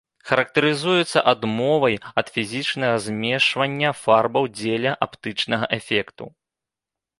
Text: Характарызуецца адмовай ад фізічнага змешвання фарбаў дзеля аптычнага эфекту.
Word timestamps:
Характарызуецца 0.27 1.19
адмовай 1.31 1.95
ад 2.21 2.31
фізічнага 2.37 2.95
змешвання 3.09 3.89
фарбаў 4.03 4.51
дзеля 4.57 4.97
аптычнага 5.09 5.71
эфекту. 5.81 6.23